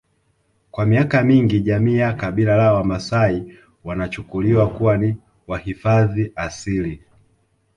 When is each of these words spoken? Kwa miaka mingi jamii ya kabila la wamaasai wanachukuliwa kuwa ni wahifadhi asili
Kwa 0.71 0.85
miaka 0.85 1.23
mingi 1.23 1.59
jamii 1.59 1.97
ya 1.97 2.13
kabila 2.13 2.55
la 2.57 2.73
wamaasai 2.73 3.53
wanachukuliwa 3.83 4.69
kuwa 4.69 4.97
ni 4.97 5.17
wahifadhi 5.47 6.31
asili 6.35 7.01